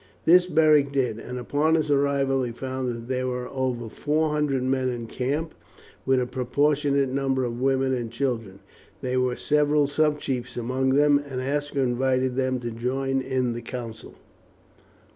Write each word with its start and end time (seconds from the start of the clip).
This 0.25 0.47
Beric 0.47 0.91
did, 0.91 1.19
and 1.19 1.37
upon 1.37 1.75
his 1.75 1.91
arrival 1.91 2.41
he 2.41 2.51
found 2.51 2.89
that 2.89 3.07
there 3.07 3.27
were 3.27 3.47
over 3.49 3.87
four 3.87 4.29
hundred 4.31 4.63
men 4.63 4.89
in 4.89 5.05
camp, 5.05 5.53
with 6.07 6.19
a 6.19 6.25
proportionate 6.25 7.09
number 7.09 7.43
of 7.43 7.61
women 7.61 7.93
and 7.93 8.09
children. 8.11 8.61
There 9.03 9.21
were 9.21 9.35
several 9.37 9.85
subchiefs 9.85 10.57
among 10.57 10.95
them, 10.95 11.19
and 11.23 11.39
Aska 11.39 11.81
invited 11.81 12.35
them 12.35 12.59
to 12.61 12.71
join 12.71 13.21
in 13.21 13.53
the 13.53 13.61
council. 13.61 14.15